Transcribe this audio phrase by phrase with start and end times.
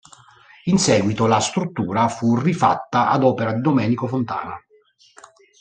[0.63, 4.59] In seguito, la struttura fu rifatta ad opera di Domenico Fontana.